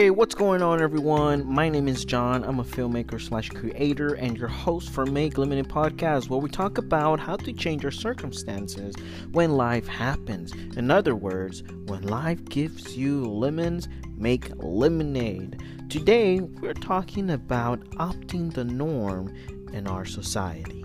[0.00, 1.44] Hey, what's going on, everyone?
[1.44, 2.42] My name is John.
[2.44, 6.78] I'm a filmmaker slash creator and your host for Make Lemonade Podcast, where we talk
[6.78, 8.94] about how to change our circumstances
[9.32, 10.54] when life happens.
[10.78, 15.62] In other words, when life gives you lemons, make lemonade.
[15.90, 19.36] Today, we're talking about opting the norm
[19.74, 20.79] in our society.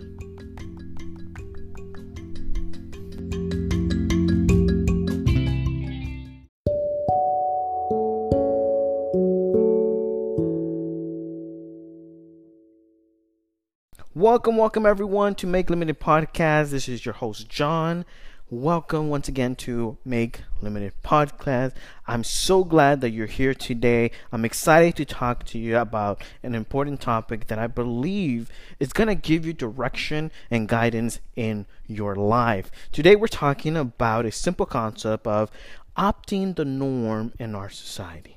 [14.46, 16.70] Welcome, welcome everyone to Make Lemonade Podcast.
[16.70, 18.04] This is your host, John.
[18.48, 21.72] Welcome once again to Make Lemonade Podcast.
[22.06, 24.12] I'm so glad that you're here today.
[24.30, 29.08] I'm excited to talk to you about an important topic that I believe is going
[29.08, 32.70] to give you direction and guidance in your life.
[32.92, 35.50] Today, we're talking about a simple concept of
[35.98, 38.35] opting the norm in our society.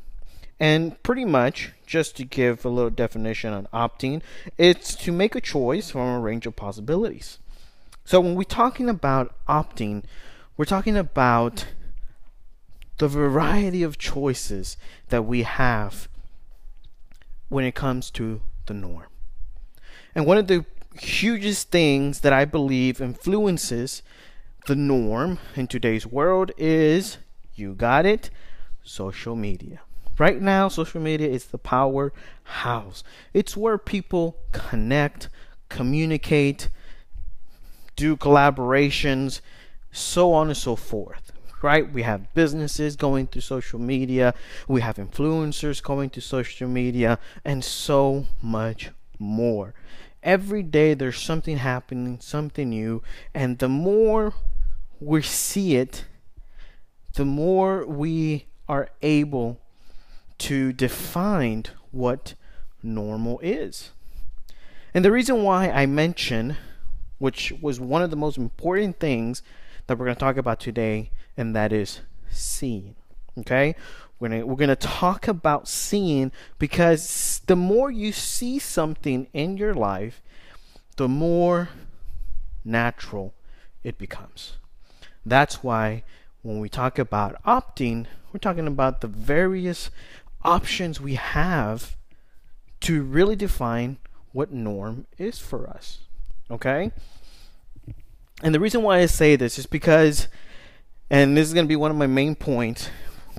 [0.59, 4.21] And pretty much, just to give a little definition on opting,
[4.57, 7.37] it's to make a choice from a range of possibilities.
[8.03, 10.03] So when we're talking about opting,
[10.57, 11.65] we're talking about
[12.97, 14.75] the variety of choices
[15.07, 16.09] that we have
[17.47, 19.07] when it comes to the norm.
[20.13, 20.65] And one of the
[20.99, 24.03] hugest things that I believe influences
[24.67, 27.17] the norm in today's world is
[27.55, 28.29] you got it
[28.83, 29.81] social media.
[30.19, 33.03] Right now, social media is the powerhouse.
[33.33, 35.29] It's where people connect,
[35.69, 36.69] communicate,
[37.95, 39.39] do collaborations,
[39.93, 41.31] so on and so forth.
[41.61, 41.91] Right?
[41.91, 44.33] We have businesses going through social media,
[44.67, 49.73] we have influencers going to social media, and so much more.
[50.21, 53.01] Every day there's something happening, something new,
[53.33, 54.33] and the more
[54.99, 56.03] we see it,
[57.13, 59.59] the more we are able
[60.39, 62.33] to define what
[62.81, 63.91] normal is.
[64.93, 66.57] And the reason why I mention,
[67.19, 69.41] which was one of the most important things
[69.87, 72.95] that we're going to talk about today, and that is seeing.
[73.37, 73.75] Okay?
[74.19, 79.73] We're going we're to talk about seeing because the more you see something in your
[79.73, 80.21] life,
[80.97, 81.69] the more
[82.65, 83.33] natural
[83.83, 84.57] it becomes.
[85.25, 86.03] That's why
[86.41, 89.89] when we talk about opting, we're talking about the various
[90.43, 91.95] options we have
[92.81, 93.97] to really define
[94.31, 95.99] what norm is for us.
[96.49, 96.91] Okay?
[98.41, 100.27] And the reason why I say this is because,
[101.09, 102.89] and this is going to be one of my main points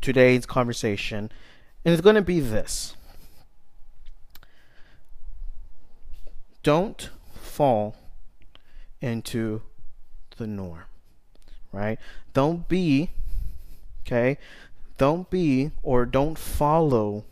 [0.00, 1.30] today's conversation,
[1.84, 2.94] and it's going to be this
[6.62, 7.96] don't fall
[9.00, 9.62] into
[10.36, 10.84] the norm,
[11.72, 11.98] right?
[12.34, 13.10] Don't be,
[14.02, 14.36] okay?
[15.00, 17.24] Don't be or don't follow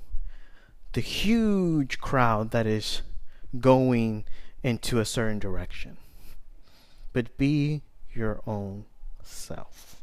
[0.95, 3.03] the huge crowd that is
[3.61, 4.25] going
[4.63, 5.99] into a certain direction.
[7.13, 8.87] But be your own
[9.23, 9.97] self.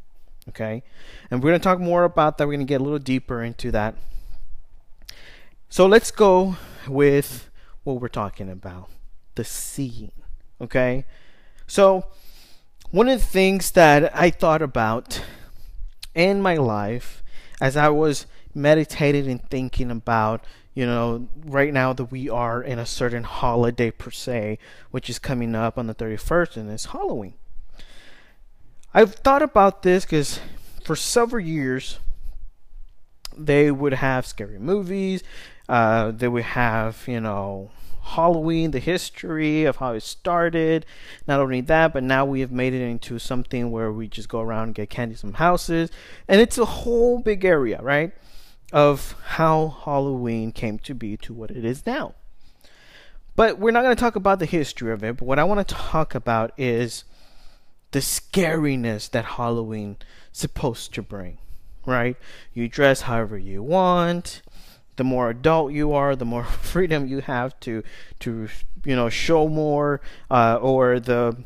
[0.47, 0.83] Okay?
[1.31, 2.45] And we're going to talk more about that.
[2.45, 3.95] We're going to get a little deeper into that.
[5.67, 7.49] So let's go with
[7.83, 8.89] what we're talking about
[9.33, 10.11] the seeing.
[10.61, 11.05] Okay?
[11.65, 12.05] So,
[12.91, 15.23] one of the things that I thought about
[16.13, 17.23] in my life
[17.61, 20.43] as I was meditating and thinking about,
[20.73, 24.59] you know, right now that we are in a certain holiday per se,
[24.91, 27.35] which is coming up on the 31st, and it's Halloween.
[28.93, 30.39] I've thought about this because
[30.83, 31.99] for several years,
[33.37, 35.23] they would have scary movies.
[35.67, 37.71] Uh, they would have, you know,
[38.05, 40.85] Halloween, the history of how it started.
[41.27, 44.41] Not only that, but now we have made it into something where we just go
[44.41, 45.89] around and get candy from houses.
[46.27, 48.13] And it's a whole big area, right?
[48.71, 52.13] Of how Halloween came to be to what it is now.
[53.35, 55.17] But we're not going to talk about the history of it.
[55.17, 57.05] But what I want to talk about is
[57.91, 59.97] the scariness that Halloween
[60.31, 61.39] supposed to bring,
[61.85, 62.17] right?
[62.53, 64.41] You dress however you want
[64.95, 67.83] the more adult you are, the more freedom you have to
[68.19, 68.47] to
[68.83, 71.37] you know show more, uh, or the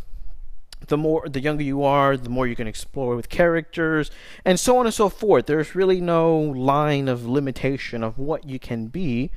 [0.87, 4.11] the more the younger you are, the more you can explore with characters,
[4.43, 5.45] and so on and so forth.
[5.45, 9.31] There's really no line of limitation of what you can be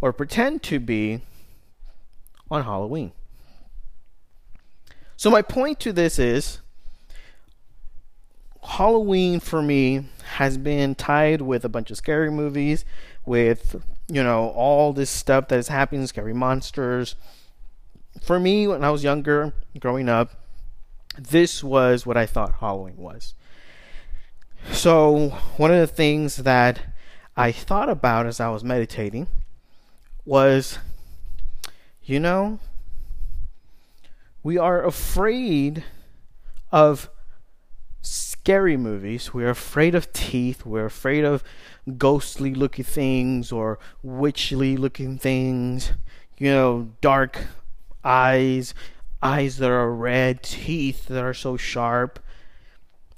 [0.00, 1.22] or pretend to be
[2.50, 3.12] on Halloween.
[5.16, 6.58] So my point to this is
[8.62, 10.06] Halloween for me
[10.42, 12.84] has been tied with a bunch of scary movies
[13.24, 17.14] with you know all this stuff that is happening, scary monsters.
[18.20, 20.34] For me, when I was younger, growing up,
[21.16, 23.34] this was what I thought Halloween was.
[24.72, 26.94] So one of the things that
[27.36, 29.28] I thought about as I was meditating
[30.24, 30.78] was,
[32.02, 32.58] you know,
[34.42, 35.84] we are afraid
[36.72, 37.08] of
[38.42, 39.32] scary movies.
[39.32, 40.66] We're afraid of teeth.
[40.66, 41.44] We're afraid of
[41.96, 45.92] ghostly looking things or witchly looking things.
[46.38, 47.38] You know, dark
[48.02, 48.74] eyes,
[49.22, 52.18] eyes that are red, teeth that are so sharp.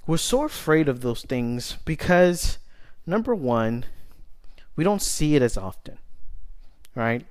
[0.07, 2.59] We're so afraid of those things because,
[3.07, 3.87] number one,
[4.77, 5.97] we don't see it as often,
[6.95, 7.25] right?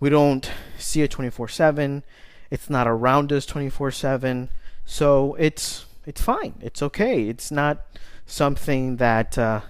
[0.00, 2.02] We don't see it 24 7.
[2.50, 4.48] It's not around us 24 7.
[4.86, 6.54] So it's it's fine.
[6.60, 7.28] It's okay.
[7.28, 7.86] It's not
[8.26, 9.60] something that uh,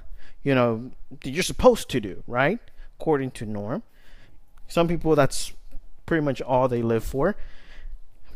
[0.42, 0.90] you know
[1.24, 2.58] you're supposed to do, right?
[2.98, 3.82] According to norm.
[4.68, 5.52] Some people that's
[6.06, 7.36] pretty much all they live for.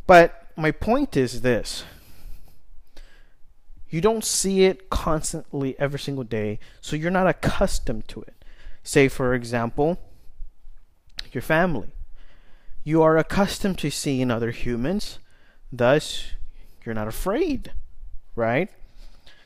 [0.06, 1.84] But my point is this.
[3.88, 8.44] You don't see it constantly every single day, so you're not accustomed to it.
[8.82, 9.98] Say, for example,
[11.32, 11.92] your family.
[12.84, 15.18] You are accustomed to seeing other humans,
[15.72, 16.32] thus,
[16.84, 17.72] you're not afraid
[18.36, 18.68] right?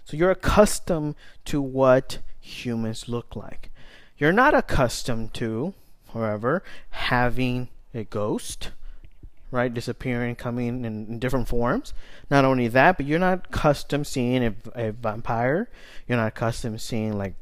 [0.04, 1.14] So you're accustomed
[1.46, 3.70] to what humans look like.
[4.18, 5.72] You're not accustomed to,
[6.12, 8.72] however, having a ghost,
[9.50, 9.72] right?
[9.72, 11.94] Disappearing, coming in, in different forms.
[12.30, 15.68] Not only that, but you're not accustomed seeing a, a vampire.
[16.06, 17.34] You're not accustomed seeing like,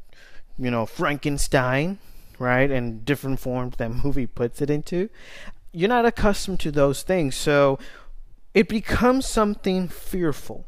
[0.57, 1.97] you know, Frankenstein,
[2.37, 2.69] right?
[2.69, 5.09] And different forms that movie puts it into.
[5.71, 7.77] You're not accustomed to those things, so
[8.53, 10.65] it becomes something fearful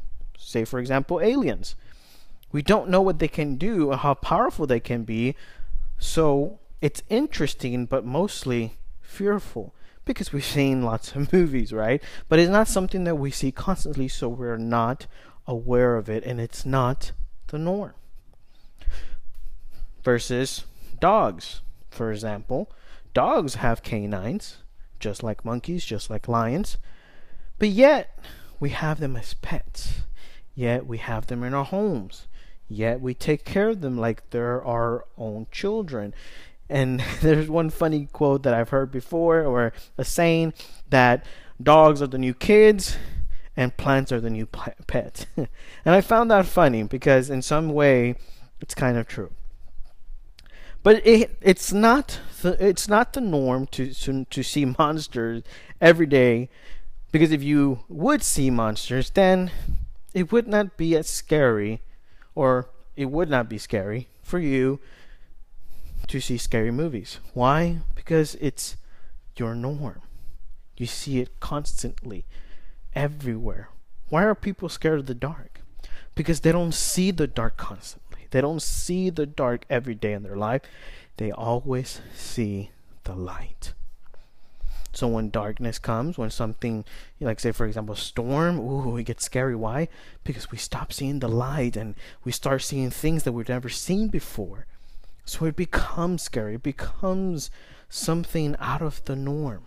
[0.52, 1.76] Say, for example, aliens.
[2.52, 5.34] We don't know what they can do or how powerful they can be.
[5.98, 12.02] So it's interesting, but mostly fearful because we've seen lots of movies, right?
[12.28, 15.06] But it's not something that we see constantly, so we're not
[15.46, 17.12] aware of it, and it's not
[17.46, 17.94] the norm.
[20.04, 20.66] Versus
[21.00, 22.70] dogs, for example.
[23.14, 24.58] Dogs have canines,
[25.00, 26.76] just like monkeys, just like lions,
[27.58, 28.18] but yet
[28.60, 30.02] we have them as pets.
[30.54, 32.26] Yet we have them in our homes.
[32.68, 36.14] Yet we take care of them like they're our own children.
[36.68, 40.54] And there's one funny quote that I've heard before, or a saying
[40.90, 41.24] that
[41.62, 42.96] dogs are the new kids
[43.56, 45.26] and plants are the new pets.
[45.36, 45.48] and
[45.84, 48.16] I found that funny because, in some way,
[48.60, 49.32] it's kind of true.
[50.82, 55.42] But it, it's not the, it's not the norm to, to to see monsters
[55.80, 56.48] every day,
[57.12, 59.50] because if you would see monsters, then
[60.14, 61.82] it would not be as scary,
[62.34, 64.80] or it would not be scary for you
[66.08, 67.18] to see scary movies.
[67.34, 67.78] Why?
[67.94, 68.76] Because it's
[69.36, 70.02] your norm.
[70.76, 72.24] You see it constantly,
[72.94, 73.68] everywhere.
[74.08, 75.60] Why are people scared of the dark?
[76.14, 78.26] Because they don't see the dark constantly.
[78.30, 80.62] They don't see the dark every day in their life.
[81.16, 82.70] They always see
[83.04, 83.72] the light.
[84.92, 86.84] So when darkness comes, when something
[87.20, 89.56] like say for example storm, ooh, it gets scary.
[89.56, 89.88] Why?
[90.22, 91.94] Because we stop seeing the light and
[92.24, 94.66] we start seeing things that we've never seen before.
[95.24, 96.56] So it becomes scary.
[96.56, 97.50] It becomes
[97.88, 99.64] something out of the norm.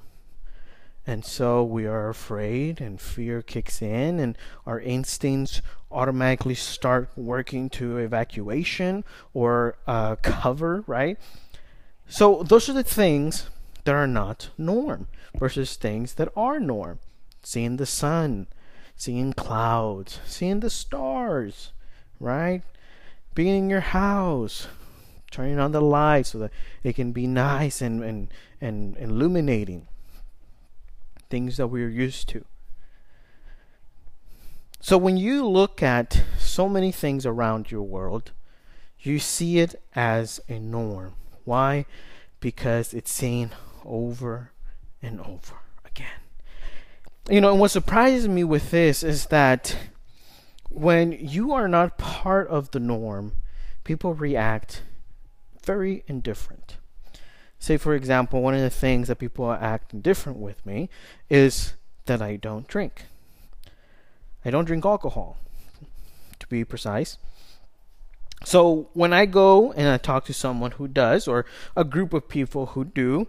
[1.08, 4.36] And so we are afraid, and fear kicks in, and
[4.66, 5.62] our instincts
[5.92, 11.20] automatically start working to evacuation or uh, cover, right?
[12.08, 13.50] So those are the things
[13.86, 15.08] that are not norm
[15.40, 17.00] versus things that are norm.
[17.42, 18.48] Seeing the sun,
[18.96, 21.72] seeing clouds, seeing the stars,
[22.20, 22.64] right?
[23.34, 24.68] Being in your house,
[25.32, 26.52] turning on the lights so that
[26.84, 29.88] it can be nice and, and, and illuminating.
[31.30, 32.46] Things that we're used to.
[34.80, 38.32] So when you look at so many things around your world,
[39.00, 41.16] you see it as a norm.
[41.44, 41.86] Why?
[42.40, 43.52] Because it's seen
[43.86, 44.52] over
[45.02, 46.08] and over again.
[47.30, 49.78] You know, and what surprises me with this is that
[50.70, 53.34] when you are not part of the norm,
[53.84, 54.84] people react
[55.64, 56.78] very indifferent.
[57.60, 60.90] Say, for example, one of the things that people act indifferent with me
[61.30, 61.74] is
[62.06, 63.06] that I don't drink.
[64.44, 65.38] I don't drink alcohol,
[66.38, 67.18] to be precise.
[68.44, 72.30] So when I go and I talk to someone who does, or a group of
[72.30, 73.28] people who do,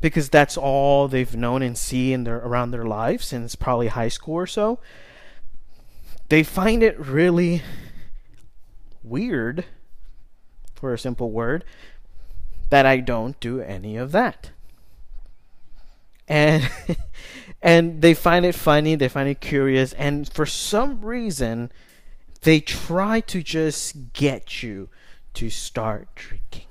[0.00, 4.08] because that's all they've known and see in their around their lives since probably high
[4.08, 4.78] school or so.
[6.28, 7.62] They find it really
[9.02, 9.64] weird,
[10.74, 11.64] for a simple word,
[12.70, 14.50] that I don't do any of that.
[16.26, 16.68] And
[17.62, 21.72] and they find it funny, they find it curious, and for some reason
[22.42, 24.88] they try to just get you
[25.34, 26.66] to start drinking,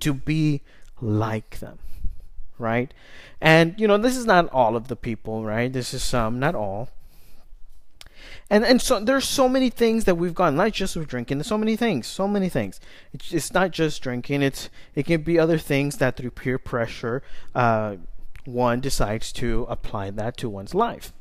[0.00, 0.62] to be
[1.00, 1.78] like them,
[2.58, 2.92] right?
[3.40, 5.72] And you know, this is not all of the people, right?
[5.72, 6.90] This is some, not all.
[8.48, 11.38] And and so there's so many things that we've gone, not just with drinking.
[11.38, 12.80] There's so many things, so many things.
[13.12, 14.42] It's, it's not just drinking.
[14.42, 17.22] It's it can be other things that through peer pressure,
[17.54, 17.96] uh,
[18.44, 21.12] one decides to apply that to one's life.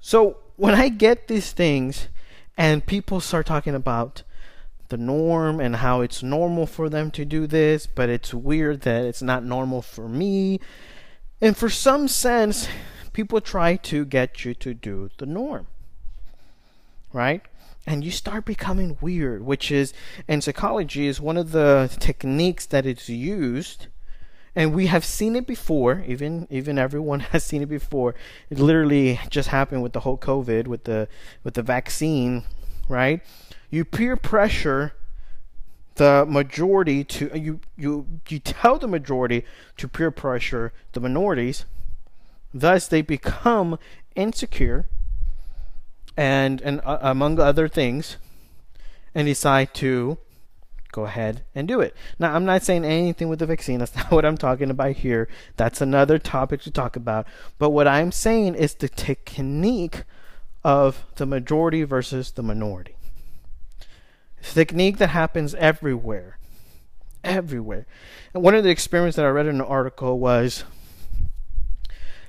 [0.00, 2.08] So when I get these things,
[2.56, 4.22] and people start talking about
[4.88, 9.04] the norm and how it's normal for them to do this, but it's weird that
[9.04, 10.60] it's not normal for me.
[11.40, 12.68] And for some sense,
[13.12, 15.66] people try to get you to do the norm.
[17.12, 17.42] Right?
[17.86, 19.92] And you start becoming weird, which is
[20.26, 23.86] in psychology is one of the techniques that it's used
[24.58, 28.14] and we have seen it before even even everyone has seen it before
[28.50, 31.06] it literally just happened with the whole covid with the
[31.44, 32.42] with the vaccine
[32.88, 33.22] right
[33.70, 34.94] you peer pressure
[35.96, 39.44] the majority to you you you tell the majority
[39.76, 41.64] to peer pressure the minorities
[42.52, 43.78] Thus, they become
[44.14, 44.86] insecure
[46.16, 48.16] and, and uh, among other things,
[49.14, 50.18] and decide to
[50.90, 51.94] go ahead and do it.
[52.18, 53.78] Now, I'm not saying anything with the vaccine.
[53.78, 55.28] That's not what I'm talking about here.
[55.56, 57.26] That's another topic to talk about.
[57.58, 60.04] But what I'm saying is the technique
[60.64, 62.94] of the majority versus the minority.
[64.42, 66.38] A technique that happens everywhere.
[67.24, 67.86] Everywhere.
[68.34, 70.64] And one of the experiments that I read in an article was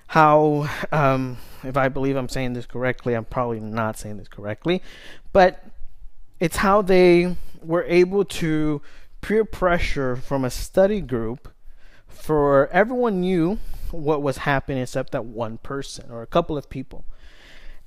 [0.07, 4.81] how, um, if I believe I'm saying this correctly, I'm probably not saying this correctly,
[5.31, 5.63] but
[6.39, 8.81] it's how they were able to
[9.21, 11.49] peer pressure from a study group
[12.07, 13.59] for everyone knew
[13.91, 17.05] what was happening except that one person or a couple of people.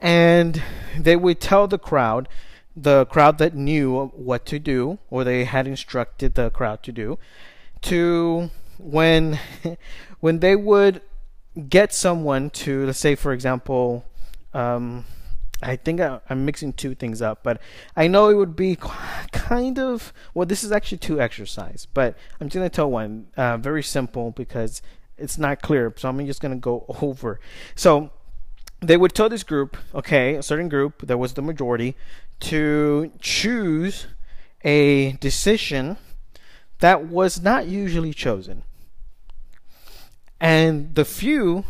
[0.00, 0.62] And
[0.98, 2.28] they would tell the crowd,
[2.76, 7.18] the crowd that knew what to do, or they had instructed the crowd to do,
[7.82, 9.38] to when
[10.20, 11.02] when they would
[11.68, 14.04] get someone to, let's say, for example,
[14.54, 15.04] um,
[15.62, 17.60] I think I, am mixing two things up, but
[17.96, 18.76] I know it would be
[19.32, 20.46] kind of well.
[20.46, 24.82] This is actually two exercise, but I'm just gonna tell one uh, very simple because
[25.16, 25.92] it's not clear.
[25.96, 27.38] So I'm just gonna go over.
[27.74, 28.10] So
[28.82, 31.96] they would tell this group, okay, a certain group that was the majority,
[32.40, 34.06] to choose
[34.64, 35.96] a decision
[36.80, 38.64] that was not usually chosen.
[40.40, 41.64] And the few,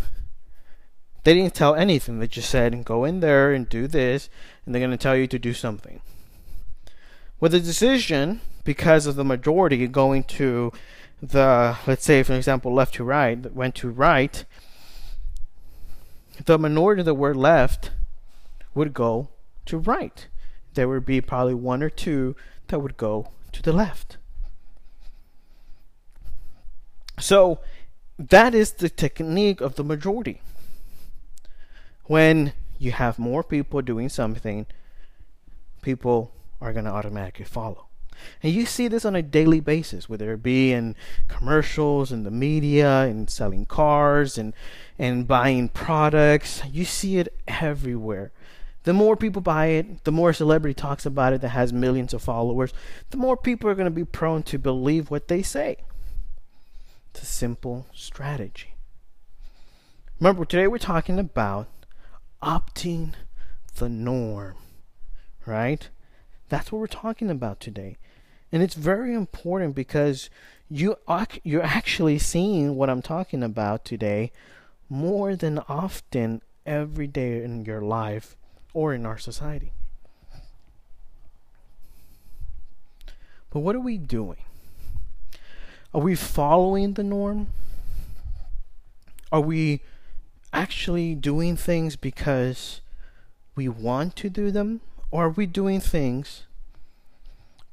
[1.24, 2.18] they didn't tell anything.
[2.18, 4.30] They just said, go in there and do this,
[4.64, 6.00] and they're going to tell you to do something.
[7.38, 10.72] With a decision, because of the majority going to
[11.20, 14.44] the, let's say, for example, left to right, went to right,
[16.44, 17.90] the minority that were left
[18.74, 19.28] would go
[19.66, 20.26] to right.
[20.74, 22.34] There would be probably one or two
[22.68, 24.16] that would go to the left.
[27.18, 27.60] So
[28.18, 30.40] that is the technique of the majority.
[32.04, 34.66] When you have more people doing something,
[35.82, 37.86] people are going to automatically follow.
[38.42, 40.96] And you see this on a daily basis, whether it be in
[41.28, 44.52] commercials, in the media, in selling cars, and
[44.98, 46.62] and buying products.
[46.70, 48.32] You see it everywhere.
[48.84, 52.22] The more people buy it, the more celebrity talks about it that has millions of
[52.22, 52.72] followers,
[53.10, 55.76] the more people are going to be prone to believe what they say.
[57.10, 58.74] It's a simple strategy.
[60.18, 61.68] Remember, today we're talking about
[62.42, 63.12] opting
[63.76, 64.56] the norm,
[65.46, 65.88] right?
[66.52, 67.96] That's what we're talking about today.
[68.52, 70.28] And it's very important because
[70.68, 70.98] you
[71.44, 74.32] you're actually seeing what I'm talking about today
[74.90, 78.36] more than often every day in your life
[78.74, 79.72] or in our society.
[83.48, 84.44] But what are we doing?
[85.94, 87.46] Are we following the norm?
[89.32, 89.80] Are we
[90.52, 92.82] actually doing things because
[93.56, 94.82] we want to do them?
[95.12, 96.44] Or are we doing things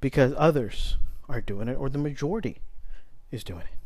[0.01, 0.97] because others
[1.29, 2.59] are doing it or the majority
[3.31, 3.77] is doing it?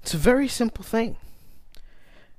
[0.00, 1.16] It's a very simple thing.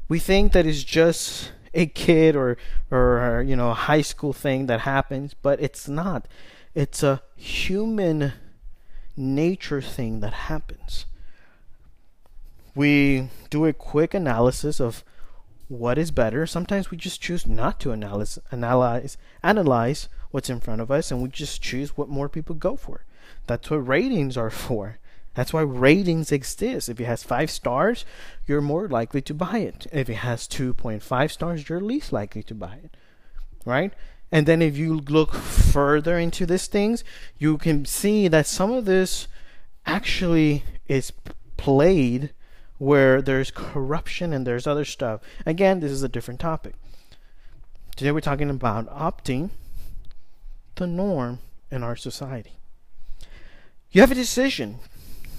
[0.08, 2.58] We think that it's just a kid or
[2.90, 6.28] or you know a high school thing that happens, but it's not.
[6.74, 8.34] It's a human
[9.18, 11.06] nature thing that happens.
[12.74, 15.04] We do a quick analysis of
[15.72, 16.46] what is better.
[16.46, 21.22] Sometimes we just choose not to analyze, analyze, analyze what's in front of us, and
[21.22, 23.06] we just choose what more people go for.
[23.48, 25.00] That's what ratings are for.
[25.34, 26.90] That's why ratings exist.
[26.90, 28.04] If it has five stars,
[28.46, 29.88] you're more likely to buy it.
[29.94, 32.98] If it has 2.5 stars, you're least likely to buy it.
[33.64, 33.94] Right?
[34.30, 37.06] And then if you look further into these things,
[37.38, 39.30] you can see that some of this
[39.86, 41.14] actually is
[41.56, 42.32] played
[42.82, 45.22] where there's corruption and there's other stuff.
[45.46, 46.74] Again, this is a different topic.
[47.96, 49.52] Today we're talking about opting
[50.74, 51.38] the norm
[51.70, 52.54] in our society.
[53.92, 54.80] You have a decision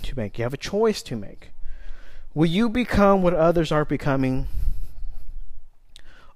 [0.04, 1.50] to make, you have a choice to make.
[2.32, 4.46] Will you become what others are becoming?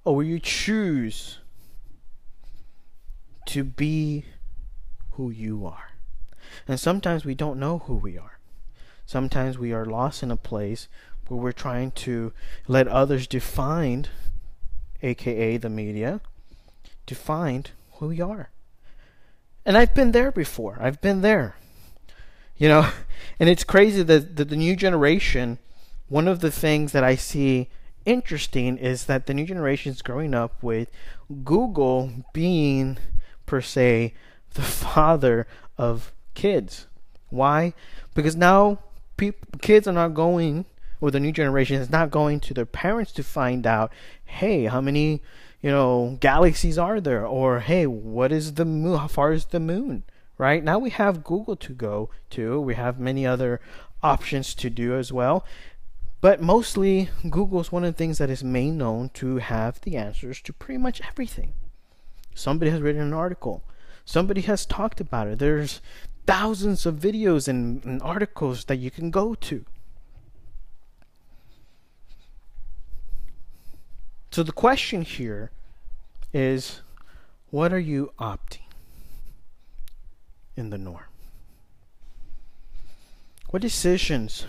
[0.03, 1.39] Or will you choose
[3.45, 4.25] to be
[5.11, 5.91] who you are?
[6.67, 8.36] And sometimes we don't know who we are.
[9.07, 10.89] Sometimes we are lost in a place
[11.29, 12.33] where we're trying to
[12.67, 14.05] let others define,
[15.01, 16.19] aka the media,
[17.05, 18.49] define who we are.
[19.65, 20.77] And I've been there before.
[20.81, 21.55] I've been there.
[22.57, 22.89] You know,
[23.39, 25.57] and it's crazy that, that the new generation,
[26.09, 27.69] one of the things that I see
[28.05, 30.91] interesting is that the new generation is growing up with
[31.45, 32.97] Google being,
[33.45, 34.15] per se,
[34.53, 35.47] the father
[35.77, 36.87] of kids.
[37.29, 37.73] Why?
[38.13, 38.79] Because now
[39.17, 40.65] people, kids are not going,
[41.01, 43.91] or the new generation is not going to their parents to find out,
[44.25, 45.21] hey, how many,
[45.61, 47.25] you know, galaxies are there?
[47.25, 48.97] Or, hey, what is the moon?
[48.97, 50.03] How far is the moon?
[50.37, 50.63] Right?
[50.63, 52.61] Now we have Google to go to.
[52.61, 53.59] We have many other
[54.03, 55.43] options to do as well.
[56.21, 59.97] But mostly, Google is one of the things that is main known to have the
[59.97, 61.53] answers to pretty much everything.
[62.33, 63.63] Somebody has written an article.
[64.05, 65.39] Somebody has talked about it.
[65.39, 65.81] There's
[66.27, 69.65] thousands of videos and, and articles that you can go to.
[74.29, 75.51] So the question here
[76.33, 76.81] is
[77.49, 78.67] what are you opting
[80.55, 81.05] in the norm?
[83.49, 84.45] What decisions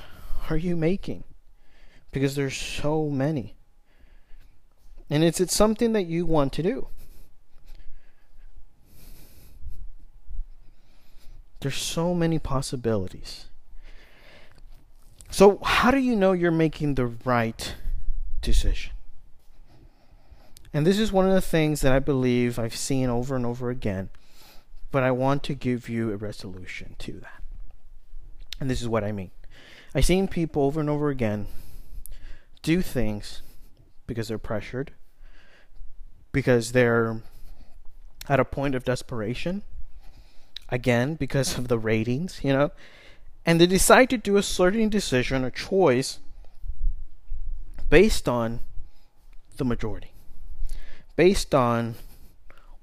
[0.51, 1.23] are you making?
[2.11, 3.55] Because there's so many.
[5.09, 6.89] And is it something that you want to do?
[11.61, 13.47] There's so many possibilities.
[15.31, 17.75] So, how do you know you're making the right
[18.41, 18.93] decision?
[20.73, 23.71] And this is one of the things that I believe I've seen over and over
[23.71, 24.11] again,
[24.91, 27.43] but I want to give you a resolution to that.
[28.61, 29.31] And this is what I mean.
[29.95, 31.47] I've seen people over and over again
[32.63, 33.43] do things
[34.07, 34.93] because they're pressured,
[36.33, 37.23] because they're
[38.29, 39.63] at a point of desperation,
[40.69, 42.71] again because of the ratings, you know,
[43.47, 46.19] and they decide to do a certain decision or choice
[47.89, 48.61] based on
[49.57, 50.13] the majority,
[51.17, 51.95] based on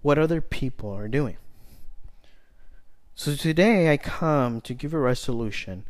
[0.01, 1.37] what other people are doing.
[3.15, 5.85] So today I come to give a resolution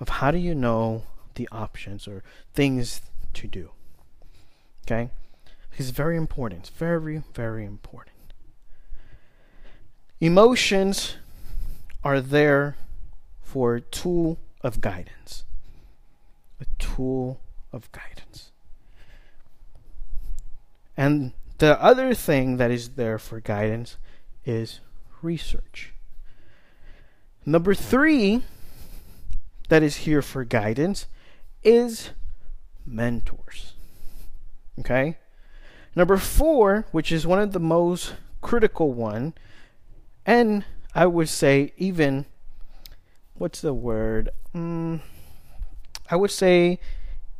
[0.00, 2.22] of how do you know the options or
[2.54, 3.00] things
[3.34, 3.70] to do.
[4.86, 5.10] Okay?
[5.76, 6.62] It's very important.
[6.62, 8.14] It's very, very important.
[10.20, 11.16] Emotions
[12.04, 12.76] are there
[13.42, 15.44] for a tool of guidance.
[16.60, 17.40] A tool
[17.72, 18.50] of guidance.
[20.96, 23.96] And the other thing that is there for guidance
[24.44, 24.80] is
[25.22, 25.92] research.
[27.46, 28.42] Number three,
[29.68, 31.06] that is here for guidance,
[31.62, 32.10] is
[32.84, 33.74] mentors.
[34.80, 35.16] Okay?
[35.96, 39.34] Number four, which is one of the most critical one,
[40.24, 40.64] and
[40.98, 42.26] I would say even
[43.34, 44.30] what's the word?
[44.52, 44.98] Mm,
[46.10, 46.80] I would say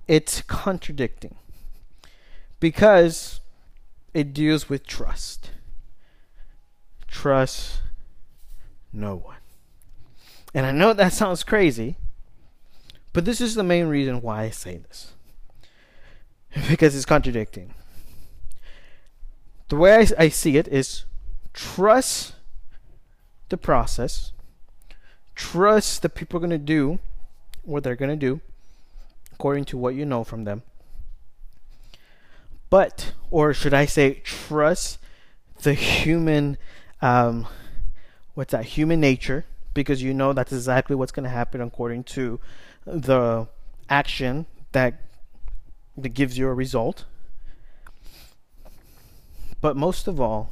[0.06, 1.34] it's contradicting
[2.60, 3.40] because
[4.14, 5.50] it deals with trust.
[7.08, 7.80] Trust
[8.92, 9.38] no one.
[10.54, 11.96] And I know that sounds crazy,
[13.12, 15.14] but this is the main reason why I say this.
[16.68, 17.74] because it's contradicting.
[19.68, 21.06] The way I, I see it is
[21.52, 22.34] trust
[23.48, 24.32] the process.
[25.34, 26.98] Trust that people are going to do
[27.62, 28.40] what they're going to do
[29.32, 30.62] according to what you know from them.
[32.70, 34.98] But, or should I say, trust
[35.62, 36.58] the human,
[37.00, 37.46] um,
[38.34, 42.40] what's that, human nature, because you know that's exactly what's going to happen according to
[42.84, 43.48] the
[43.88, 45.02] action that
[45.96, 47.04] that gives you a result.
[49.60, 50.50] But most of all,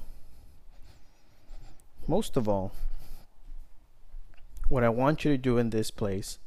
[2.08, 2.72] most of all,
[4.68, 6.38] what I want you to do in this place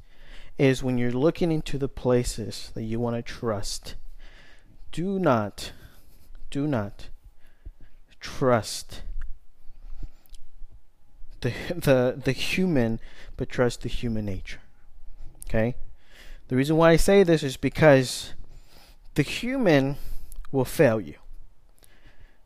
[0.58, 3.96] is when you're looking into the places that you want to trust,
[4.92, 5.72] do not,
[6.50, 7.10] do not
[8.20, 9.02] trust
[11.42, 13.00] the the the human,
[13.38, 14.60] but trust the human nature.
[15.48, 15.76] Okay?
[16.50, 18.34] The reason why I say this is because
[19.16, 19.98] the human
[20.52, 21.16] will fail you.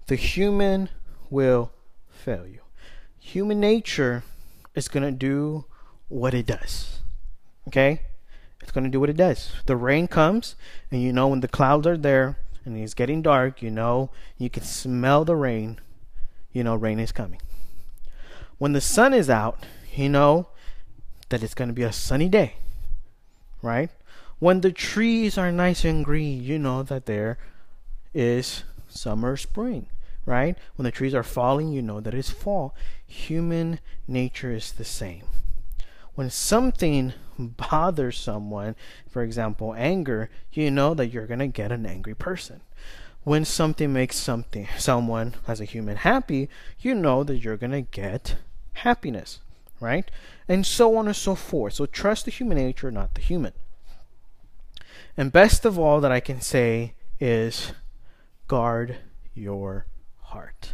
[0.08, 0.90] The human
[1.30, 1.72] will
[2.10, 2.60] fail you.
[3.20, 4.24] Human nature
[4.76, 5.66] is going to do
[6.08, 7.00] what it does.
[7.68, 8.02] Okay?
[8.62, 9.52] It's going to do what it does.
[9.66, 10.56] The rain comes,
[10.90, 14.50] and you know when the clouds are there and it's getting dark, you know, you
[14.50, 15.80] can smell the rain.
[16.52, 17.42] You know, rain is coming.
[18.58, 20.48] When the sun is out, you know
[21.30, 22.56] that it's going to be a sunny day.
[23.62, 23.90] Right?
[24.40, 27.38] When the trees are nice and green, you know that there
[28.14, 29.88] is summer, spring,
[30.26, 30.58] right?
[30.76, 32.76] When the trees are falling, you know that it's fall.
[33.14, 35.26] Human nature is the same.
[36.16, 38.76] When something bothers someone,
[39.08, 42.62] for example, anger, you know that you're going to get an angry person.
[43.24, 46.50] When something makes something someone as a human happy,
[46.80, 48.38] you know that you're going to get
[48.74, 49.40] happiness,
[49.80, 50.10] right?
[50.48, 51.74] And so on and so forth.
[51.74, 53.54] So trust the human nature, not the human.
[55.16, 57.74] And best of all that I can say is
[58.48, 58.98] guard
[59.36, 59.86] your
[60.20, 60.74] heart.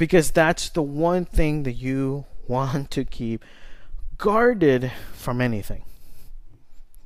[0.00, 3.44] Because that's the one thing that you want to keep
[4.16, 5.84] guarded from anything.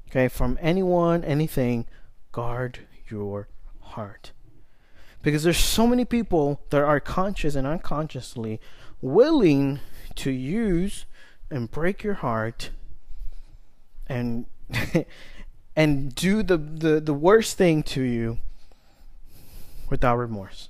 [0.08, 1.86] Okay, from anyone, anything,
[2.30, 3.48] guard your
[3.80, 4.30] heart.
[5.22, 8.60] Because there's so many people that are conscious and unconsciously
[9.00, 9.80] willing
[10.14, 11.04] to use
[11.50, 12.70] and break your heart
[14.06, 14.46] and
[15.74, 18.38] and do the, the, the worst thing to you
[19.90, 20.68] without remorse.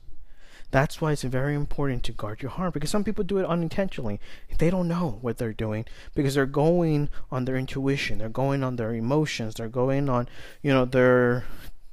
[0.74, 4.18] That's why it's very important to guard your heart because some people do it unintentionally.
[4.58, 5.84] They don't know what they're doing
[6.16, 10.28] because they're going on their intuition, they're going on their emotions, they're going on,
[10.62, 11.44] you know, their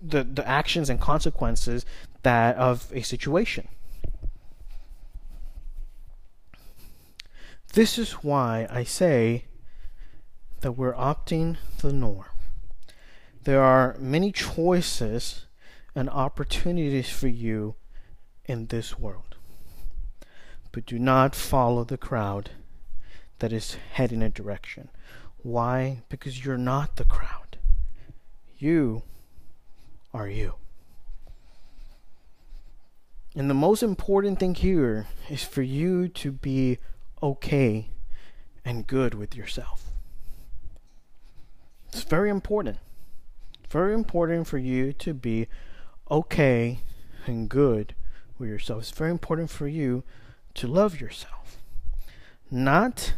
[0.02, 1.86] the the actions and consequences
[2.24, 3.68] that of a situation.
[7.74, 9.46] This is why I say
[10.62, 12.26] that we're opting the norm.
[13.44, 15.46] There are many choices
[15.94, 17.76] and opportunities for you
[18.52, 19.38] in this world.
[20.74, 22.52] But do not follow the crowd
[23.40, 24.90] that is heading a direction.
[25.42, 26.04] Why?
[26.10, 27.58] Because you're not the crowd.
[28.58, 29.04] You
[30.14, 30.56] are you.
[33.34, 36.78] And the most important thing here is for you to be
[37.24, 37.90] okay
[38.66, 39.86] and good with yourself.
[41.94, 42.80] It's very important.
[43.70, 45.48] Very important for you to be
[46.10, 46.82] okay
[47.26, 47.96] and good
[48.42, 48.82] with yourself.
[48.82, 50.04] It's very important for you
[50.56, 51.58] to love yourself.
[52.50, 53.14] Not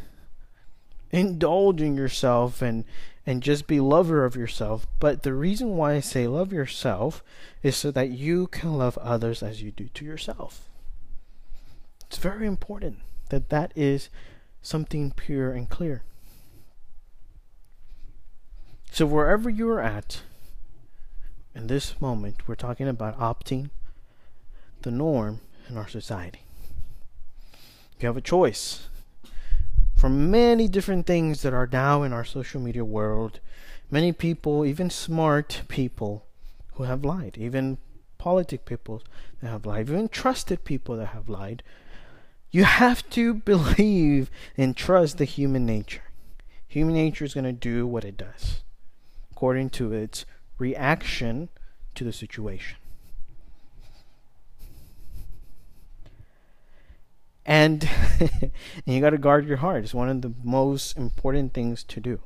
[1.09, 2.85] indulge in yourself and
[3.25, 4.85] and just be lover of yourself.
[4.99, 7.23] But the reason why I say love yourself
[7.61, 10.69] is so that you can love others as you do to yourself.
[12.05, 14.09] It's very important that that is
[14.61, 16.03] something pure and clear.
[18.91, 20.21] So wherever you are at
[21.55, 23.69] in this moment, we're talking about opting
[24.83, 26.41] the norm in our society.
[27.99, 28.89] You have a choice
[29.95, 33.39] from many different things that are now in our social media world.
[33.89, 36.25] Many people, even smart people,
[36.73, 37.77] who have lied, even
[38.17, 39.03] politic people
[39.41, 41.63] that have lied, even trusted people that have lied.
[42.51, 46.03] You have to believe and trust the human nature.
[46.67, 48.63] Human nature is going to do what it does
[49.31, 50.25] according to its
[50.57, 51.49] reaction
[51.95, 52.77] to the situation.
[57.45, 58.51] And, and
[58.85, 59.83] you got to guard your heart.
[59.83, 62.19] It's one of the most important things to do.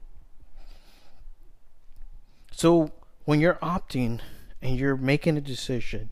[2.51, 2.91] So
[3.25, 4.19] when you're opting
[4.61, 6.09] and you're making a decision,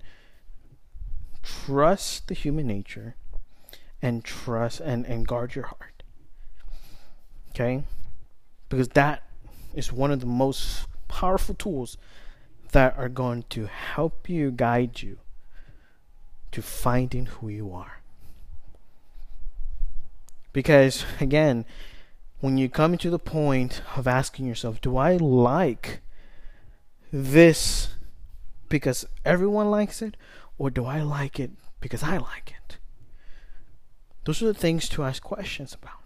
[1.44, 3.16] trust the human nature
[4.02, 6.04] and trust and, and guard your heart.
[7.52, 7.84] Okay?
[8.70, 9.24] Because that
[9.74, 11.98] is one of the most powerful tools
[12.72, 15.18] that are going to help you guide you
[16.52, 17.95] to finding who you are.
[20.56, 21.66] Because, again,
[22.40, 26.00] when you come to the point of asking yourself, do I like
[27.12, 27.90] this
[28.70, 30.16] because everyone likes it,
[30.58, 32.78] or do I like it because I like it?
[34.24, 36.00] Those are the things to ask questions about.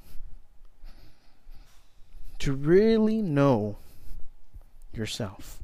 [2.39, 3.77] To really know
[4.93, 5.62] yourself.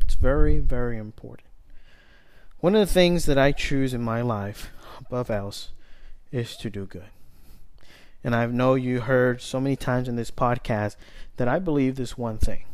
[0.00, 1.45] It's very, very important.
[2.60, 5.72] One of the things that I choose in my life above else
[6.32, 7.10] is to do good.
[8.24, 10.96] And I know you heard so many times in this podcast
[11.36, 12.64] that I believe this one thing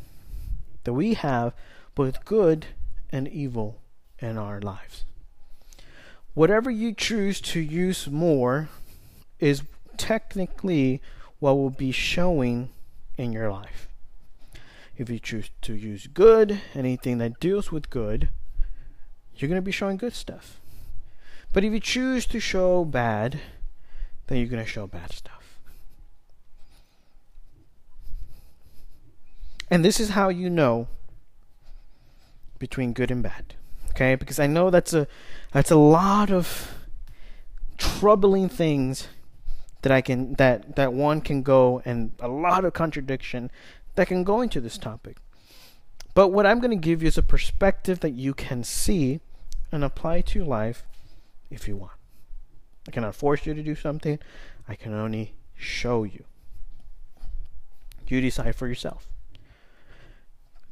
[0.85, 1.53] that we have
[1.97, 2.67] both good
[3.11, 3.81] and evil
[4.21, 5.05] in our lives.
[6.35, 8.69] Whatever you choose to use more
[9.41, 9.63] is
[9.97, 11.03] technically
[11.41, 12.71] what will be showing
[13.19, 13.89] in your life.
[14.97, 18.29] If you choose to use good, anything that deals with good,
[19.37, 20.61] you're going to be showing good stuff.
[21.53, 23.41] But if you choose to show bad,
[24.27, 25.59] then you're going to show bad stuff.
[29.71, 30.89] And this is how you know
[32.59, 33.55] between good and bad.
[33.91, 34.15] Okay?
[34.15, 35.07] Because I know that's a
[35.53, 36.75] that's a lot of
[37.79, 39.09] troubling things
[39.81, 43.51] that I can that that one can go and a lot of contradiction
[43.95, 45.17] that can go into this topic.
[46.15, 49.21] But what I'm going to give you is a perspective that you can see
[49.71, 50.85] and apply to your life
[51.51, 51.93] if you want.
[52.87, 54.19] I cannot force you to do something.
[54.69, 56.25] I can only show you.
[58.07, 59.09] You decide for yourself.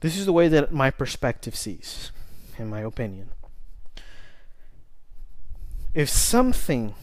[0.00, 2.12] This is the way that my perspective sees,
[2.59, 3.31] in my opinion.
[5.94, 6.94] If something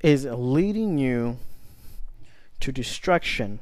[0.00, 1.38] is leading you
[2.58, 3.60] to destruction,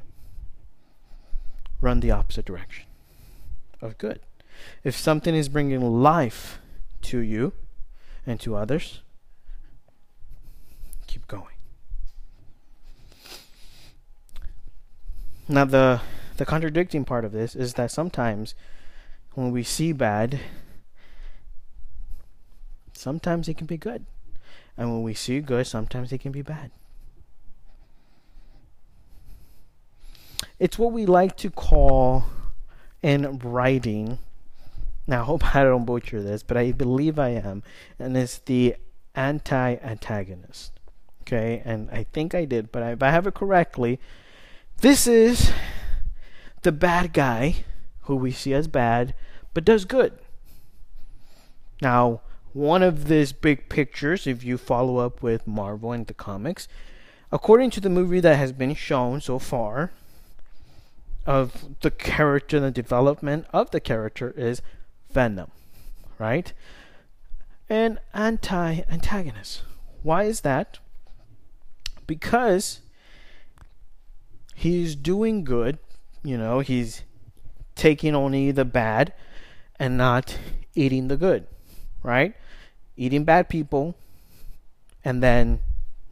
[1.81, 2.86] run the opposite direction
[3.81, 4.19] of good.
[4.83, 6.59] If something is bringing life
[7.03, 7.53] to you
[8.25, 9.01] and to others,
[11.05, 11.55] keep going.
[15.47, 16.01] Now the
[16.37, 18.53] the contradicting part of this is that sometimes
[19.33, 20.39] when we see bad,
[22.93, 24.05] sometimes it can be good.
[24.77, 26.71] And when we see good, sometimes it can be bad.
[30.59, 32.25] It's what we like to call
[33.01, 34.19] in writing.
[35.05, 37.63] Now, I hope I don't butcher this, but I believe I am.
[37.99, 38.75] And it's the
[39.15, 40.73] anti antagonist.
[41.21, 43.99] Okay, and I think I did, but if I have it correctly,
[44.79, 45.51] this is
[46.61, 47.65] the bad guy
[48.01, 49.13] who we see as bad,
[49.53, 50.17] but does good.
[51.81, 52.21] Now,
[52.53, 56.67] one of these big pictures, if you follow up with Marvel and the comics,
[57.31, 59.91] according to the movie that has been shown so far,
[61.27, 64.61] of the character and the development of the character is
[65.11, 65.51] Venom,
[66.17, 66.53] right?
[67.69, 69.63] An anti antagonist.
[70.01, 70.79] Why is that?
[72.07, 72.79] Because
[74.55, 75.77] he's doing good,
[76.23, 77.03] you know, he's
[77.75, 79.13] taking only the bad
[79.77, 80.39] and not
[80.73, 81.45] eating the good,
[82.01, 82.33] right?
[82.95, 83.95] Eating bad people
[85.03, 85.59] and then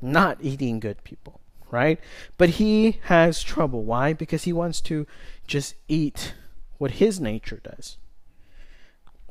[0.01, 1.39] not eating good people
[1.75, 1.99] right?
[2.37, 3.83] But he has trouble.
[3.83, 4.13] Why?
[4.13, 5.05] Because he wants to
[5.45, 6.33] just eat
[6.77, 7.97] what his nature does.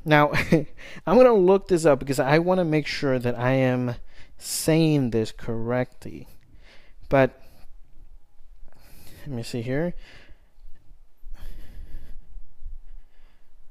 [0.05, 0.31] Now,
[1.07, 3.95] I'm going to look this up because I want to make sure that I am
[4.37, 6.29] saying this correctly.
[7.09, 7.41] But
[9.27, 9.95] let me see here.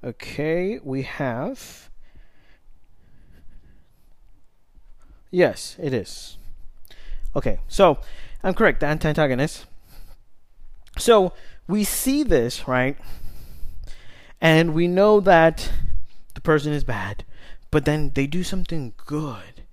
[0.03, 1.89] Okay, we have.
[5.29, 6.37] Yes, it is.
[7.35, 7.99] Okay, so
[8.43, 9.65] I'm correct, the antagonist.
[10.97, 11.33] So
[11.67, 12.97] we see this, right?
[14.41, 15.71] And we know that
[16.33, 17.23] the person is bad,
[17.71, 19.63] but then they do something good,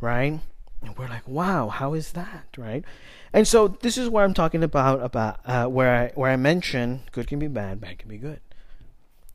[0.00, 0.40] right?
[0.82, 2.84] And we're like, wow, how is that, right?
[3.32, 7.02] And so this is where I'm talking about about uh, where I where I mention
[7.12, 8.40] good can be bad, bad can be good,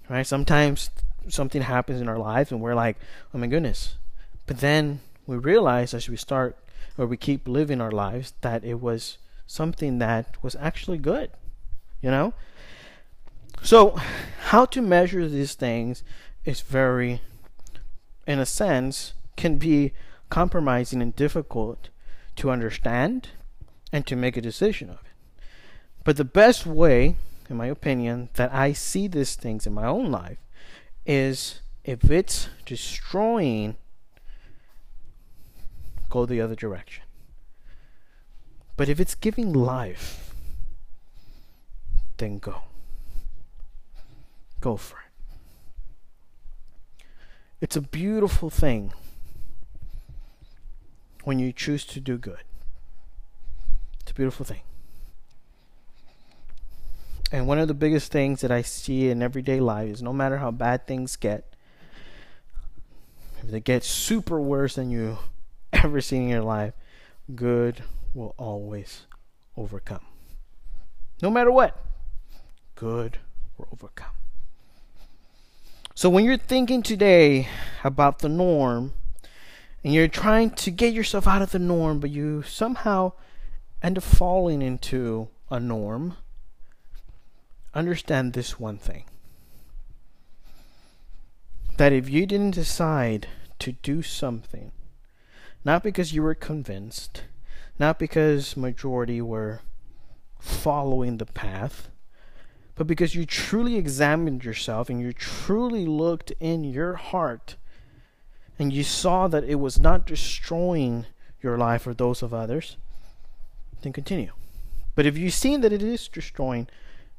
[0.10, 0.26] right?
[0.26, 0.90] Sometimes
[1.28, 2.98] something happens in our lives and we're like,
[3.34, 3.96] oh my goodness,
[4.48, 6.58] but then we realize as we start
[6.98, 11.32] or we keep living our lives that it was something that was actually good,
[12.02, 12.34] you know?
[13.64, 13.92] So,
[14.46, 16.04] how to measure these things
[16.46, 17.22] is very,
[18.26, 19.94] in a sense, can be
[20.30, 21.90] compromising and difficult
[22.38, 23.30] to understand
[23.92, 25.44] and to make a decision of it.
[26.04, 27.18] But the best way,
[27.50, 30.40] in my opinion, that I see these things in my own life
[31.06, 33.76] is if it's destroying
[36.12, 37.04] go the other direction.
[38.78, 40.36] But if it's giving life,
[42.18, 42.64] then go.
[44.60, 47.06] Go for it.
[47.62, 48.94] It's a beautiful thing
[51.24, 52.44] when you choose to do good.
[54.02, 54.62] It's a beautiful thing.
[57.32, 60.40] And one of the biggest things that I see in everyday life is no matter
[60.40, 61.56] how bad things get,
[63.42, 65.18] if they get super worse than you
[65.84, 66.74] ever seen in your life,
[67.36, 69.06] good will always
[69.58, 70.06] overcome.
[71.22, 71.84] No matter what,
[72.76, 73.18] good
[73.58, 74.12] will overcome.
[75.94, 77.48] So when you're thinking today
[77.84, 78.94] about the norm
[79.84, 83.14] and you're trying to get yourself out of the norm, but you somehow
[83.84, 86.18] end up falling into a norm,
[87.74, 89.04] understand this one thing
[91.78, 93.28] that if you didn't decide
[93.60, 94.72] to do something
[95.64, 97.24] not because you were convinced,
[97.78, 99.62] not because majority were
[100.40, 101.90] following the path,
[102.76, 107.56] but because you truly examined yourself and you truly looked in your heart
[108.58, 111.06] and you saw that it was not destroying
[111.42, 112.78] your life or those of others,
[113.82, 114.32] then continue.
[114.96, 116.68] But if you've seen that it is destroying,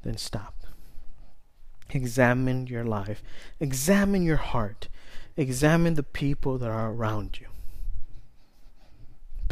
[0.02, 0.66] then stop.
[1.90, 3.22] Examine your life,
[3.60, 4.88] examine your heart,
[5.36, 7.46] examine the people that are around you.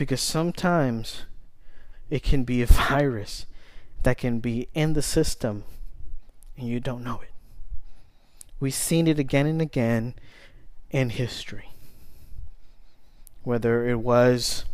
[0.00, 1.26] Because sometimes
[2.08, 3.44] it can be a virus
[4.02, 5.64] that can be in the system
[6.56, 7.28] and you don't know it.
[8.58, 10.14] We've seen it again and again
[10.90, 11.72] in history.
[13.42, 14.64] Whether it was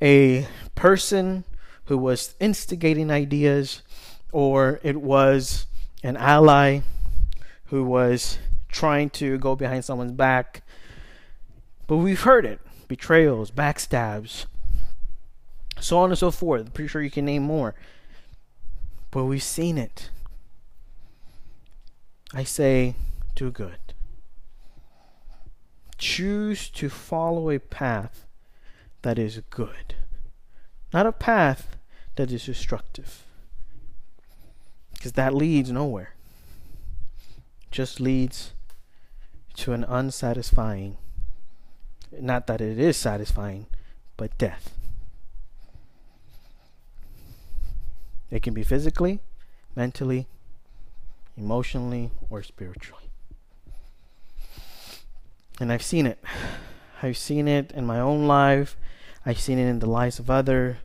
[0.00, 1.44] a person
[1.84, 3.82] who was instigating ideas
[4.32, 5.66] or it was
[6.02, 6.80] an ally
[7.66, 10.62] who was trying to go behind someone's back.
[11.86, 12.58] But we've heard it
[12.92, 14.44] betrayals, backstabs,
[15.80, 16.60] so on and so forth.
[16.60, 17.74] I'm pretty sure you can name more.
[19.10, 20.10] But we've seen it.
[22.34, 22.94] I say,
[23.34, 23.94] do good.
[25.96, 28.26] Choose to follow a path
[29.00, 29.94] that is good,
[30.92, 31.78] not a path
[32.16, 33.22] that is destructive.
[34.92, 36.14] Because that leads nowhere,
[37.70, 38.52] just leads
[39.54, 40.98] to an unsatisfying,
[42.20, 43.66] not that it is satisfying,
[44.16, 44.74] but death.
[48.30, 49.20] It can be physically,
[49.76, 50.26] mentally,
[51.36, 53.10] emotionally, or spiritually.
[55.60, 56.18] And I've seen it.
[57.02, 58.76] I've seen it in my own life.
[59.26, 60.78] I've seen it in the lives of other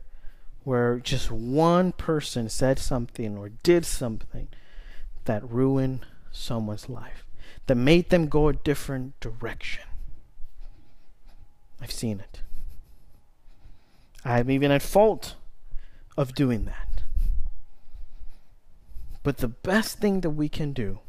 [0.64, 4.48] where just one person said something or did something
[5.24, 7.24] that ruined someone's life,
[7.66, 9.87] that made them go a different direction.
[11.80, 12.42] I've seen it.
[14.24, 15.36] I'm even at fault
[16.16, 17.02] of doing that.
[19.22, 21.00] But the best thing that we can do,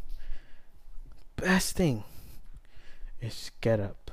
[1.35, 2.03] best thing,
[3.21, 4.11] is get up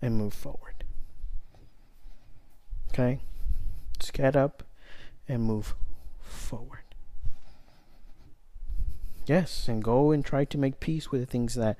[0.00, 0.84] and move forward.
[2.88, 3.20] Okay?
[3.98, 4.62] Just get up
[5.28, 5.74] and move
[6.20, 6.80] forward.
[9.26, 11.78] Yes, and go and try to make peace with the things that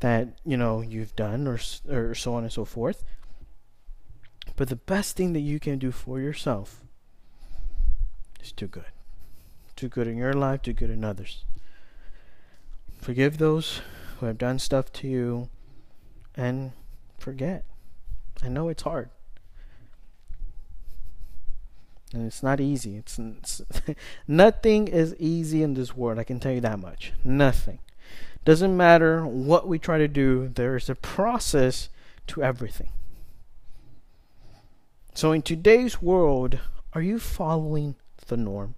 [0.00, 1.58] that you know you've done or
[1.88, 3.04] or so on and so forth.
[4.56, 6.84] But the best thing that you can do for yourself
[8.42, 8.92] is do good.
[9.76, 11.44] Do good in your life, do good in others.
[12.98, 13.80] Forgive those
[14.18, 15.48] who have done stuff to you
[16.36, 16.72] and
[17.18, 17.64] forget.
[18.42, 19.10] I know it's hard.
[22.12, 22.96] And it's not easy.
[22.96, 23.62] It's, it's
[24.28, 26.18] nothing is easy in this world.
[26.18, 27.12] I can tell you that much.
[27.24, 27.78] Nothing.
[28.44, 30.48] Doesn't matter what we try to do.
[30.48, 31.88] There is a process
[32.28, 32.90] to everything.
[35.14, 36.58] So in today's world,
[36.94, 38.74] are you following the norm?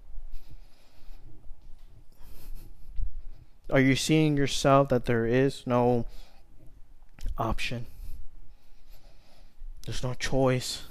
[3.70, 6.07] Are you seeing yourself that there is no
[7.38, 7.87] option?
[9.87, 10.83] There's no choice.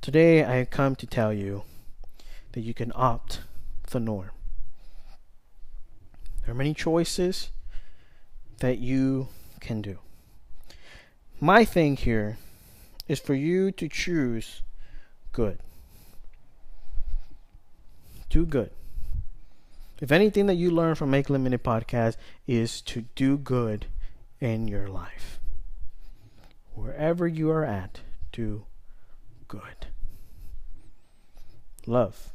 [0.00, 1.64] Today I have come to tell you
[2.52, 3.40] that you can opt
[3.90, 4.30] the norm.
[6.44, 7.50] There are many choices
[8.58, 9.28] that you
[9.60, 9.98] can do.
[11.40, 12.38] My thing here
[13.08, 14.62] is for you to choose
[15.32, 15.58] good.
[18.30, 18.70] Do good.
[20.00, 23.86] If anything that you learn from Make Lemonade podcast is to do good
[24.40, 25.38] in your life.
[26.74, 28.00] Wherever you are at,
[28.32, 28.64] do
[29.46, 29.86] good.
[31.86, 32.30] Love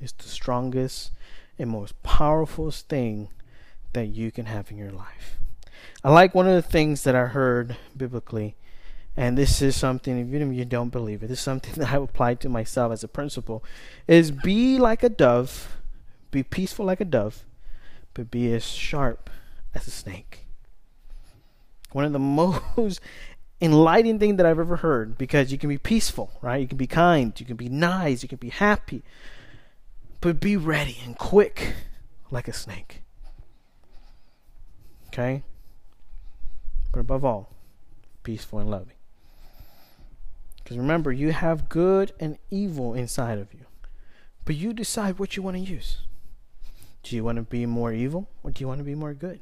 [0.00, 1.12] is the strongest
[1.58, 3.28] and most powerful thing
[3.92, 5.38] that you can have in your life.
[6.04, 8.56] I like one of the things that I heard biblically,
[9.16, 11.90] and this is something, even if you don't believe it, this is something that I
[11.90, 13.62] have applied to myself as a principle,
[14.08, 15.76] is be like a dove,
[16.30, 17.44] be peaceful like a dove,
[18.14, 19.30] but be as sharp
[19.74, 20.46] as a snake.
[21.92, 23.00] One of the most
[23.60, 26.60] enlightening thing that I've ever heard because you can be peaceful, right?
[26.60, 29.02] You can be kind, you can be nice, you can be happy,
[30.20, 31.74] but be ready and quick
[32.30, 33.01] like a snake.
[35.12, 35.42] Okay?
[36.90, 37.54] But above all,
[38.22, 38.94] peaceful and loving.
[40.56, 43.66] Because remember, you have good and evil inside of you.
[44.44, 45.98] But you decide what you want to use.
[47.02, 49.40] Do you want to be more evil or do you want to be more good?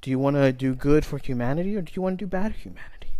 [0.00, 2.54] Do you want to do good for humanity or do you want to do bad
[2.54, 3.10] for humanity?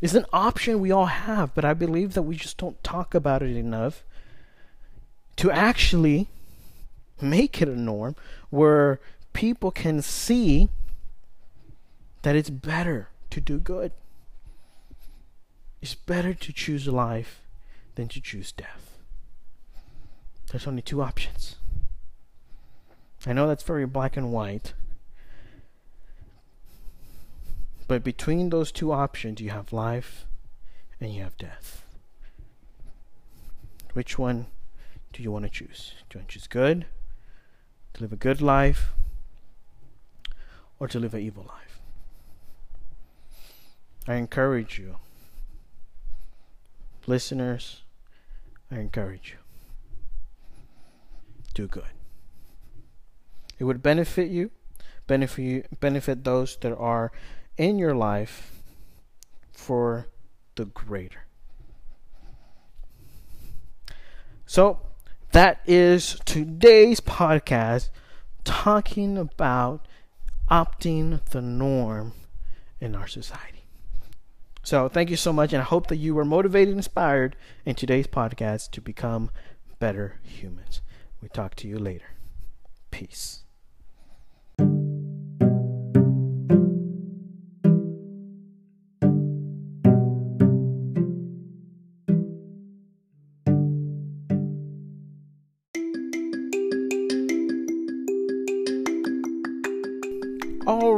[0.00, 3.42] It's an option we all have, but I believe that we just don't talk about
[3.42, 4.04] it enough
[5.36, 6.28] to actually
[7.20, 8.14] make it a norm
[8.50, 9.00] where
[9.38, 10.68] people can see
[12.22, 13.92] that it's better to do good.
[15.80, 17.40] It's better to choose life
[17.94, 18.98] than to choose death.
[20.50, 21.54] There's only two options.
[23.24, 24.72] I know that's very black and white,
[27.86, 30.26] But between those two options, you have life
[31.00, 31.82] and you have death.
[33.94, 34.48] Which one
[35.14, 35.94] do you want to choose?
[36.10, 36.84] Do you want to choose good,
[37.94, 38.90] to live a good life,
[40.78, 41.80] or to live an evil life?
[44.06, 44.96] I encourage you,
[47.06, 47.82] listeners,
[48.70, 49.38] I encourage you,
[51.54, 51.84] do good.
[53.58, 54.50] It would benefit you,
[55.06, 57.12] benefit you, benefit those that are
[57.56, 58.62] in your life
[59.50, 60.06] for
[60.54, 61.24] the greater.
[64.46, 64.80] So
[65.32, 67.90] that is today's podcast
[68.44, 69.86] talking about
[70.50, 72.12] opting the norm
[72.80, 73.64] in our society.
[74.62, 77.74] So thank you so much, and I hope that you were motivated and inspired in
[77.74, 79.30] today's podcast to become
[79.78, 80.82] better humans.
[81.22, 82.10] We talk to you later.
[82.90, 83.44] Peace.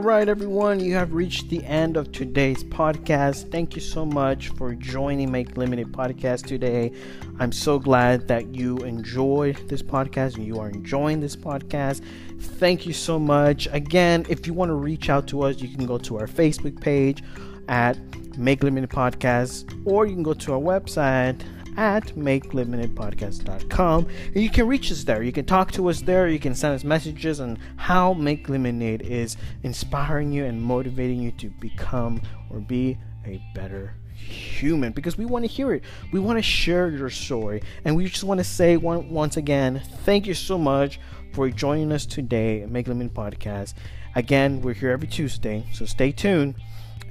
[0.01, 3.51] Right, everyone, you have reached the end of today's podcast.
[3.51, 6.91] Thank you so much for joining Make Lemonade Podcast today.
[7.39, 12.01] I'm so glad that you enjoyed this podcast and you are enjoying this podcast.
[12.41, 13.69] Thank you so much.
[13.73, 16.81] Again, if you want to reach out to us, you can go to our Facebook
[16.81, 17.23] page
[17.69, 17.99] at
[18.39, 21.43] Make Lemonade Podcast or you can go to our website
[21.77, 25.23] at makelemonadepodcast.com and you can reach us there.
[25.23, 26.29] You can talk to us there.
[26.29, 31.33] You can send us messages on how make lemonade is inspiring you and motivating you
[31.33, 35.83] to become or be a better human because we want to hear it.
[36.13, 37.63] We want to share your story.
[37.85, 41.01] And we just want to say one, once again thank you so much
[41.33, 43.75] for joining us today at make lemonade podcast.
[44.15, 46.57] Again we're here every tuesday so stay tuned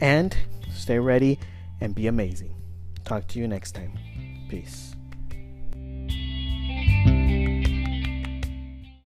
[0.02, 0.36] and
[0.74, 1.40] stay ready
[1.82, 2.56] and be amazing.
[3.06, 3.98] Talk to you next time
[4.50, 4.89] Peace.